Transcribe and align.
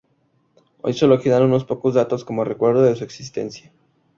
Hoy 0.81 0.93
sólo 0.93 1.19
quedan 1.21 1.43
unos 1.43 1.63
pocos 1.63 1.93
datos 1.93 2.25
como 2.25 2.43
recuerdo 2.43 2.81
de 2.81 2.95
su 2.95 3.03
existencia. 3.03 3.71